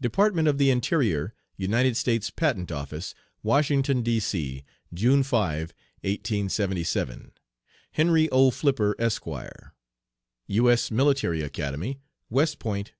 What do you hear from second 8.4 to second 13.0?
FLIPPER, Esq., U. S. Military Academy, West Point, N.